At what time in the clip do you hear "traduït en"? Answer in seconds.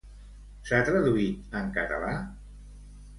0.87-1.69